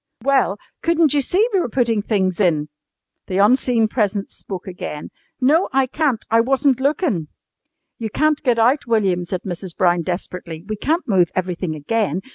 [0.23, 2.69] "Well, couldn't you see we were putting things in?"
[3.27, 5.11] The unseen presence spoke again.
[5.39, 6.25] "No, I can't.
[6.31, 7.27] I wasn't lookin'!"
[7.99, 9.77] "You can't get out, William," said Mrs.
[9.77, 10.63] Brown desperately.
[10.67, 12.21] "We can't move everything again.